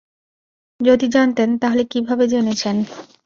যদি 0.79 1.05
জানতেন, 1.07 1.49
তাহলে 1.61 1.83
কীভাবে 1.91 2.25
জেনেছেন? 2.27 2.75